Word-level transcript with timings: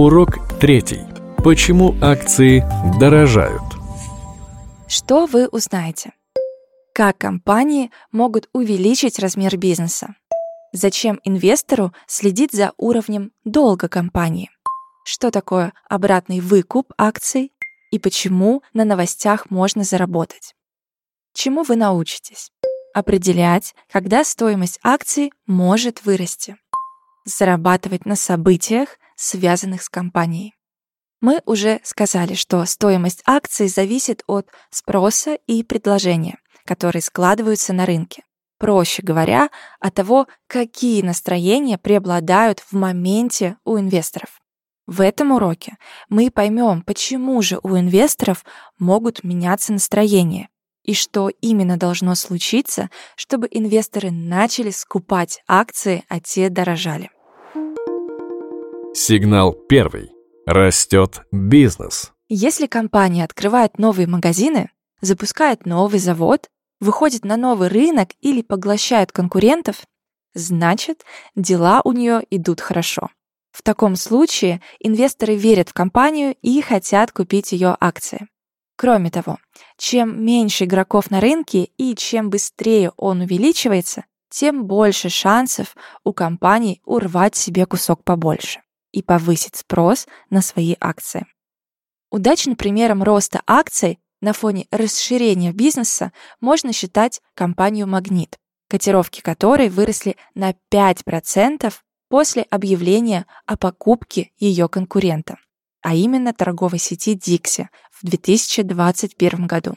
Урок 0.00 0.38
третий. 0.60 1.00
Почему 1.42 1.92
акции 2.00 2.64
дорожают? 3.00 3.64
Что 4.86 5.26
вы 5.26 5.48
узнаете? 5.48 6.12
Как 6.94 7.18
компании 7.18 7.90
могут 8.12 8.48
увеличить 8.52 9.18
размер 9.18 9.56
бизнеса? 9.56 10.14
Зачем 10.72 11.18
инвестору 11.24 11.92
следить 12.06 12.52
за 12.52 12.74
уровнем 12.76 13.32
долга 13.44 13.88
компании? 13.88 14.52
Что 15.04 15.32
такое 15.32 15.72
обратный 15.90 16.38
выкуп 16.38 16.92
акций? 16.96 17.52
И 17.90 17.98
почему 17.98 18.62
на 18.72 18.84
новостях 18.84 19.50
можно 19.50 19.82
заработать? 19.82 20.54
Чему 21.34 21.64
вы 21.64 21.74
научитесь? 21.74 22.52
Определять, 22.94 23.74
когда 23.90 24.22
стоимость 24.22 24.78
акций 24.84 25.32
может 25.48 26.04
вырасти. 26.04 26.56
Зарабатывать 27.24 28.06
на 28.06 28.14
событиях, 28.14 28.90
связанных 29.18 29.82
с 29.82 29.88
компанией. 29.88 30.54
Мы 31.20 31.42
уже 31.46 31.80
сказали, 31.82 32.34
что 32.34 32.64
стоимость 32.64 33.22
акций 33.26 33.68
зависит 33.68 34.22
от 34.28 34.48
спроса 34.70 35.34
и 35.46 35.64
предложения, 35.64 36.38
которые 36.64 37.02
складываются 37.02 37.72
на 37.72 37.86
рынке. 37.86 38.22
Проще 38.58 39.02
говоря, 39.02 39.50
от 39.80 39.94
того, 39.94 40.26
какие 40.46 41.02
настроения 41.02 41.78
преобладают 41.78 42.60
в 42.60 42.72
моменте 42.72 43.56
у 43.64 43.78
инвесторов. 43.78 44.40
В 44.86 45.00
этом 45.00 45.32
уроке 45.32 45.76
мы 46.08 46.30
поймем, 46.30 46.82
почему 46.82 47.42
же 47.42 47.60
у 47.62 47.76
инвесторов 47.76 48.44
могут 48.78 49.22
меняться 49.22 49.72
настроения 49.72 50.48
и 50.82 50.94
что 50.94 51.28
именно 51.28 51.76
должно 51.76 52.14
случиться, 52.14 52.88
чтобы 53.14 53.48
инвесторы 53.50 54.10
начали 54.10 54.70
скупать 54.70 55.42
акции, 55.46 56.04
а 56.08 56.18
те 56.20 56.48
дорожали. 56.48 57.10
Сигнал 59.00 59.52
первый. 59.52 60.10
Растет 60.44 61.22
бизнес. 61.30 62.10
Если 62.28 62.66
компания 62.66 63.22
открывает 63.22 63.78
новые 63.78 64.08
магазины, 64.08 64.72
запускает 65.00 65.66
новый 65.66 66.00
завод, 66.00 66.50
выходит 66.80 67.24
на 67.24 67.36
новый 67.36 67.68
рынок 67.68 68.08
или 68.20 68.42
поглощает 68.42 69.12
конкурентов, 69.12 69.82
значит, 70.34 71.04
дела 71.36 71.80
у 71.84 71.92
нее 71.92 72.24
идут 72.30 72.60
хорошо. 72.60 73.08
В 73.52 73.62
таком 73.62 73.94
случае 73.94 74.60
инвесторы 74.80 75.36
верят 75.36 75.68
в 75.68 75.74
компанию 75.74 76.34
и 76.42 76.60
хотят 76.60 77.12
купить 77.12 77.52
ее 77.52 77.76
акции. 77.78 78.26
Кроме 78.76 79.12
того, 79.12 79.38
чем 79.76 80.24
меньше 80.24 80.64
игроков 80.64 81.12
на 81.12 81.20
рынке 81.20 81.68
и 81.76 81.94
чем 81.94 82.30
быстрее 82.30 82.90
он 82.96 83.20
увеличивается, 83.20 84.06
тем 84.28 84.64
больше 84.64 85.08
шансов 85.08 85.76
у 86.02 86.12
компаний 86.12 86.82
урвать 86.84 87.36
себе 87.36 87.64
кусок 87.64 88.02
побольше 88.02 88.60
и 88.92 89.02
повысить 89.02 89.56
спрос 89.56 90.06
на 90.30 90.42
свои 90.42 90.74
акции. 90.80 91.26
Удачным 92.10 92.56
примером 92.56 93.02
роста 93.02 93.42
акций 93.46 93.98
на 94.20 94.32
фоне 94.32 94.66
расширения 94.70 95.52
бизнеса 95.52 96.12
можно 96.40 96.72
считать 96.72 97.20
компанию 97.34 97.86
«Магнит», 97.86 98.36
котировки 98.68 99.20
которой 99.20 99.68
выросли 99.68 100.16
на 100.34 100.54
5% 100.72 101.72
после 102.08 102.42
объявления 102.50 103.26
о 103.46 103.56
покупке 103.56 104.30
ее 104.38 104.68
конкурента, 104.68 105.36
а 105.82 105.94
именно 105.94 106.32
торговой 106.32 106.78
сети 106.78 107.14
Dixie 107.14 107.66
в 107.90 108.06
2021 108.06 109.46
году. 109.46 109.74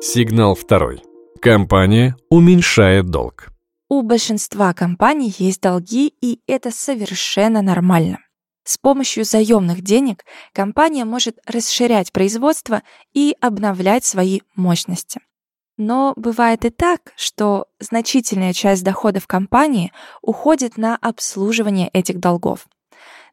Сигнал 0.00 0.54
второй. 0.54 1.02
Компания 1.42 2.16
уменьшает 2.30 3.06
долг. 3.06 3.48
У 3.92 4.02
большинства 4.02 4.72
компаний 4.72 5.34
есть 5.36 5.62
долги, 5.62 6.14
и 6.20 6.40
это 6.46 6.70
совершенно 6.70 7.60
нормально. 7.60 8.20
С 8.62 8.78
помощью 8.78 9.24
заемных 9.24 9.82
денег 9.82 10.24
компания 10.52 11.04
может 11.04 11.40
расширять 11.44 12.12
производство 12.12 12.84
и 13.14 13.34
обновлять 13.40 14.04
свои 14.04 14.42
мощности. 14.54 15.20
Но 15.76 16.12
бывает 16.14 16.64
и 16.64 16.70
так, 16.70 17.12
что 17.16 17.66
значительная 17.80 18.52
часть 18.52 18.84
доходов 18.84 19.26
компании 19.26 19.92
уходит 20.22 20.76
на 20.76 20.94
обслуживание 20.94 21.88
этих 21.88 22.20
долгов. 22.20 22.68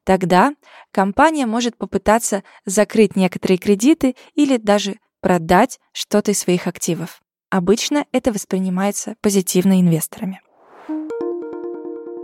Тогда 0.05 0.55
компания 0.91 1.45
может 1.45 1.77
попытаться 1.77 2.43
закрыть 2.65 3.15
некоторые 3.15 3.59
кредиты 3.59 4.15
или 4.33 4.57
даже 4.57 4.97
продать 5.21 5.79
что-то 5.91 6.31
из 6.31 6.39
своих 6.39 6.65
активов. 6.65 7.21
Обычно 7.51 8.07
это 8.11 8.33
воспринимается 8.33 9.17
позитивно 9.21 9.79
инвесторами. 9.79 10.41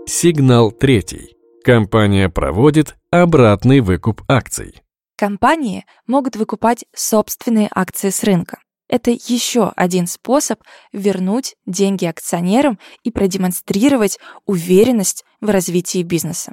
Сигнал 0.06 0.72
третий. 0.74 1.38
Компания 1.64 2.28
проводит 2.28 2.98
обратный 3.10 3.80
выкуп 3.80 4.22
акций. 4.28 4.84
Компании 5.16 5.86
могут 6.08 6.36
выкупать 6.36 6.84
собственные 6.94 7.70
акции 7.72 8.10
с 8.10 8.22
рынка. 8.24 8.60
Это 8.90 9.12
еще 9.12 9.72
один 9.78 10.08
способ 10.08 10.62
вернуть 10.92 11.56
деньги 11.66 12.04
акционерам 12.04 12.80
и 13.04 13.12
продемонстрировать 13.12 14.20
уверенность 14.46 15.24
в 15.40 15.50
развитии 15.50 16.04
бизнеса. 16.04 16.52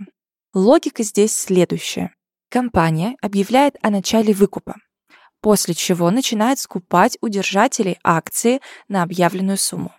Логика 0.54 1.02
здесь 1.02 1.34
следующая. 1.34 2.14
Компания 2.50 3.16
объявляет 3.20 3.74
о 3.82 3.90
начале 3.90 4.32
выкупа, 4.32 4.76
после 5.40 5.74
чего 5.74 6.08
начинает 6.12 6.60
скупать 6.60 7.18
у 7.20 7.28
держателей 7.28 7.98
акции 8.04 8.60
на 8.86 9.02
объявленную 9.02 9.58
сумму. 9.58 9.92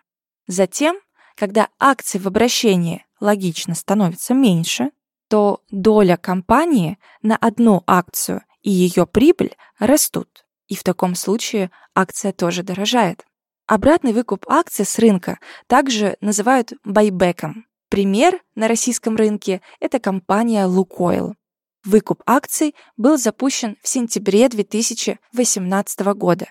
Затем, 0.47 0.95
когда 1.35 1.67
акции 1.79 2.17
в 2.17 2.27
обращении 2.27 3.03
логично 3.21 3.75
становится 3.75 4.33
меньше, 4.33 4.91
то 5.29 5.61
доля 5.69 6.17
компании 6.17 6.97
на 7.21 7.37
одну 7.37 7.83
акцию 7.87 8.41
и 8.61 8.69
ее 8.69 9.07
прибыль 9.07 9.55
растут, 9.79 10.45
и 10.67 10.75
в 10.75 10.83
таком 10.83 11.15
случае 11.15 11.71
акция 11.95 12.33
тоже 12.33 12.63
дорожает. 12.63 13.25
Обратный 13.67 14.11
выкуп 14.11 14.45
акций 14.49 14.83
с 14.83 14.99
рынка 14.99 15.39
также 15.67 16.17
называют 16.19 16.73
байбеком. 16.83 17.65
Пример 17.89 18.41
на 18.55 18.67
российском 18.67 19.15
рынке– 19.15 19.61
это 19.79 19.99
компания 19.99 20.65
«Лукойл». 20.65 21.35
Выкуп 21.83 22.21
акций 22.25 22.75
был 22.95 23.17
запущен 23.17 23.77
в 23.81 23.87
сентябре 23.87 24.49
2018 24.49 25.99
года, 26.15 26.47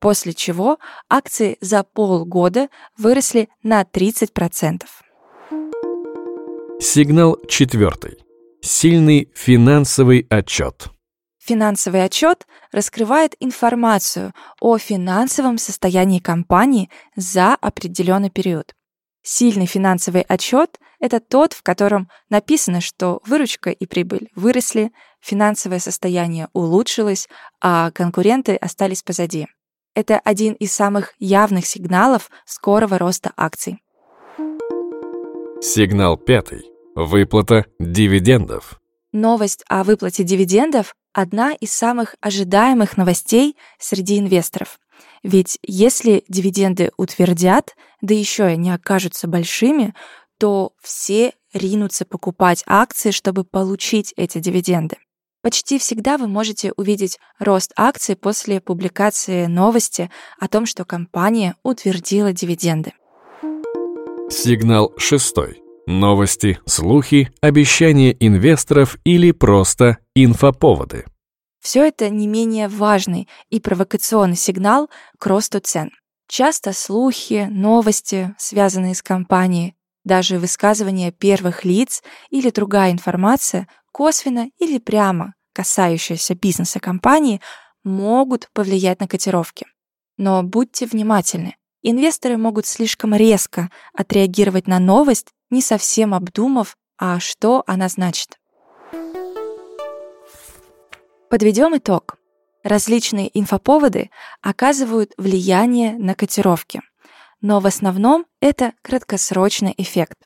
после 0.00 0.32
чего 0.34 0.78
акции 1.08 1.56
за 1.60 1.84
полгода 1.84 2.68
выросли 2.96 3.48
на 3.62 3.82
30%. 3.82 4.82
Сигнал 6.82 7.38
четвертый. 7.46 8.18
Сильный 8.60 9.30
финансовый 9.36 10.26
отчет. 10.28 10.88
Финансовый 11.38 12.02
отчет 12.02 12.44
раскрывает 12.72 13.36
информацию 13.38 14.32
о 14.60 14.78
финансовом 14.78 15.58
состоянии 15.58 16.18
компании 16.18 16.90
за 17.14 17.54
определенный 17.54 18.30
период. 18.30 18.74
Сильный 19.22 19.66
финансовый 19.66 20.22
отчет– 20.22 20.80
это 21.00 21.20
тот, 21.20 21.52
в 21.52 21.62
котором 21.62 22.08
написано, 22.28 22.80
что 22.80 23.20
выручка 23.24 23.70
и 23.70 23.86
прибыль 23.86 24.28
выросли, 24.34 24.90
финансовое 25.20 25.78
состояние 25.78 26.48
улучшилось, 26.52 27.28
а 27.60 27.92
конкуренты 27.92 28.56
остались 28.56 29.04
позади. 29.04 29.46
Это 29.94 30.18
один 30.18 30.54
из 30.54 30.72
самых 30.72 31.14
явных 31.20 31.64
сигналов 31.64 32.28
скорого 32.44 32.98
роста 32.98 33.30
акций. 33.36 33.80
Сигнал 35.60 36.16
пятый. 36.16 36.71
Выплата 36.94 37.64
дивидендов. 37.78 38.78
Новость 39.12 39.64
о 39.68 39.82
выплате 39.82 40.24
дивидендов– 40.24 40.94
одна 41.14 41.54
из 41.54 41.72
самых 41.72 42.16
ожидаемых 42.20 42.98
новостей 42.98 43.56
среди 43.78 44.18
инвесторов. 44.18 44.78
Ведь 45.22 45.58
если 45.62 46.22
дивиденды 46.28 46.90
утвердят, 46.98 47.74
да 48.02 48.14
еще 48.14 48.52
и 48.52 48.58
не 48.58 48.70
окажутся 48.70 49.26
большими, 49.26 49.94
то 50.38 50.72
все 50.82 51.32
ринутся 51.54 52.04
покупать 52.04 52.62
акции, 52.66 53.10
чтобы 53.10 53.44
получить 53.44 54.12
эти 54.16 54.38
дивиденды. 54.38 54.96
Почти 55.40 55.78
всегда 55.78 56.18
вы 56.18 56.28
можете 56.28 56.72
увидеть 56.76 57.18
рост 57.38 57.72
акций 57.74 58.16
после 58.16 58.60
публикации 58.60 59.46
новости 59.46 60.10
о 60.38 60.46
том, 60.46 60.66
что 60.66 60.84
компания 60.84 61.56
утвердила 61.62 62.32
дивиденды. 62.32 62.92
Сигнал 64.30 64.92
шестой. 64.98 65.61
Новости, 65.86 66.60
слухи, 66.64 67.32
обещания 67.40 68.16
инвесторов 68.20 68.96
или 69.04 69.32
просто 69.32 69.98
инфоповоды. 70.14 71.04
Все 71.60 71.84
это 71.84 72.08
не 72.08 72.28
менее 72.28 72.68
важный 72.68 73.28
и 73.50 73.58
провокационный 73.58 74.36
сигнал 74.36 74.88
к 75.18 75.26
росту 75.26 75.58
цен. 75.58 75.90
Часто 76.28 76.72
слухи, 76.72 77.48
новости, 77.50 78.32
связанные 78.38 78.94
с 78.94 79.02
компанией, 79.02 79.74
даже 80.04 80.38
высказывания 80.38 81.10
первых 81.10 81.64
лиц 81.64 82.02
или 82.30 82.50
другая 82.50 82.92
информация, 82.92 83.66
косвенно 83.90 84.50
или 84.58 84.78
прямо 84.78 85.34
касающаяся 85.52 86.34
бизнеса 86.36 86.78
компании, 86.78 87.40
могут 87.82 88.48
повлиять 88.52 89.00
на 89.00 89.08
котировки. 89.08 89.66
Но 90.16 90.42
будьте 90.44 90.86
внимательны. 90.86 91.56
Инвесторы 91.82 92.36
могут 92.36 92.66
слишком 92.66 93.12
резко 93.14 93.70
отреагировать 93.92 94.68
на 94.68 94.78
новость, 94.78 95.28
не 95.50 95.60
совсем 95.60 96.14
обдумав, 96.14 96.76
а 96.96 97.18
что 97.18 97.64
она 97.66 97.88
значит. 97.88 98.38
Подведем 101.28 101.76
итог. 101.76 102.18
Различные 102.62 103.36
инфоповоды 103.36 104.10
оказывают 104.40 105.12
влияние 105.16 105.98
на 105.98 106.14
котировки, 106.14 106.80
но 107.40 107.58
в 107.58 107.66
основном 107.66 108.26
это 108.40 108.74
краткосрочный 108.82 109.74
эффект. 109.76 110.18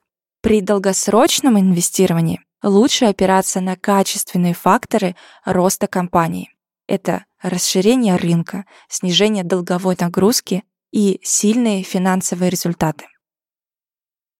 При 0.42 0.60
долгосрочном 0.60 1.58
инвестировании 1.58 2.42
лучше 2.62 3.06
опираться 3.06 3.62
на 3.62 3.76
качественные 3.76 4.52
факторы 4.52 5.16
роста 5.46 5.86
компании. 5.86 6.52
Это 6.86 7.24
расширение 7.40 8.16
рынка, 8.16 8.66
снижение 8.88 9.44
долговой 9.44 9.96
нагрузки 9.98 10.62
и 10.92 11.20
сильные 11.22 11.82
финансовые 11.82 12.50
результаты. 12.50 13.06